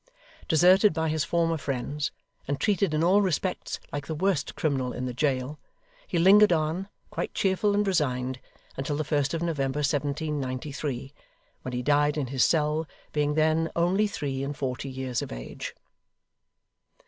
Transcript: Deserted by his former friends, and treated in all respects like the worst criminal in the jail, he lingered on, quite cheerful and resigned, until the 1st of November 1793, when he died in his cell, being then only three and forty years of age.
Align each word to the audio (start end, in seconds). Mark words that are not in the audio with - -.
Deserted 0.47 0.93
by 0.95 1.09
his 1.09 1.23
former 1.23 1.59
friends, 1.59 2.09
and 2.47 2.59
treated 2.59 2.91
in 2.91 3.03
all 3.03 3.21
respects 3.21 3.79
like 3.93 4.07
the 4.07 4.15
worst 4.15 4.55
criminal 4.55 4.93
in 4.93 5.05
the 5.05 5.13
jail, 5.13 5.59
he 6.07 6.17
lingered 6.17 6.51
on, 6.51 6.87
quite 7.11 7.35
cheerful 7.35 7.75
and 7.75 7.85
resigned, 7.85 8.39
until 8.77 8.97
the 8.97 9.03
1st 9.03 9.35
of 9.35 9.43
November 9.43 9.77
1793, 9.77 11.13
when 11.61 11.73
he 11.73 11.83
died 11.83 12.17
in 12.17 12.25
his 12.33 12.43
cell, 12.43 12.87
being 13.13 13.35
then 13.35 13.69
only 13.75 14.07
three 14.07 14.41
and 14.41 14.57
forty 14.57 14.89
years 14.89 15.21
of 15.21 15.31
age. 15.31 15.75